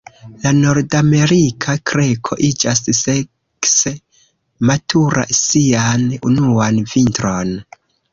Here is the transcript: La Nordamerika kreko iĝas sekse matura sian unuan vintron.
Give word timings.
La 0.43 0.51
Nordamerika 0.59 1.73
kreko 1.89 2.37
iĝas 2.47 2.81
sekse 3.01 3.93
matura 4.71 5.27
sian 5.41 6.07
unuan 6.31 6.81
vintron. 6.95 7.53